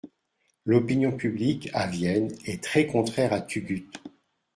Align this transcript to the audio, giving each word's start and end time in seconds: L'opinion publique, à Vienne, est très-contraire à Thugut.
L'opinion 0.65 1.11
publique, 1.11 1.69
à 1.73 1.85
Vienne, 1.85 2.33
est 2.45 2.63
très-contraire 2.63 3.33
à 3.33 3.41
Thugut. 3.41 3.87